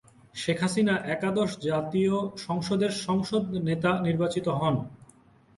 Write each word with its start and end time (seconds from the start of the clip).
শেখ 0.35 0.59
হাসিনা 0.61 0.95
একাদশ 1.07 1.49
জাতীয় 1.67 2.15
সংসদের 2.37 2.91
সংসদ 3.05 3.43
নেতা 3.67 3.91
নির্বাচিত 4.05 4.47
হন। 4.59 4.75